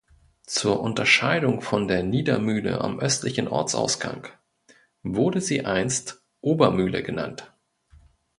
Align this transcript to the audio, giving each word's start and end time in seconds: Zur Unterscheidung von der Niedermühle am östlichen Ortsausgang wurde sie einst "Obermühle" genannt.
Zur 0.47 0.79
Unterscheidung 0.79 1.61
von 1.61 1.87
der 1.87 2.01
Niedermühle 2.01 2.81
am 2.81 2.97
östlichen 2.99 3.47
Ortsausgang 3.47 4.27
wurde 5.03 5.41
sie 5.41 5.63
einst 5.63 6.23
"Obermühle" 6.41 7.03
genannt. 7.03 7.53